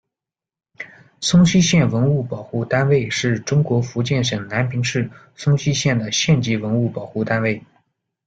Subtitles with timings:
[1.19, 7.63] 松溪县文物保护单位是中国福建省南平市松溪县的县级文物保护单位。